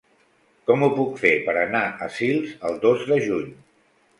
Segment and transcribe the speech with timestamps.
[0.69, 3.49] Com ho puc fer per anar a Sils el dos de juny?